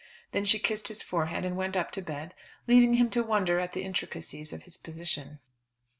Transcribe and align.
Then 0.31 0.45
she 0.45 0.57
kissed 0.57 0.87
his 0.87 1.03
forehead, 1.03 1.45
and 1.45 1.55
went 1.55 1.75
up 1.75 1.91
to 1.91 2.01
bed 2.01 2.33
leaving 2.65 2.95
him 2.95 3.11
to 3.11 3.21
wonder 3.21 3.59
at 3.59 3.73
the 3.73 3.83
intricacies 3.83 4.51
of 4.51 4.63
his 4.63 4.75
position. 4.75 5.37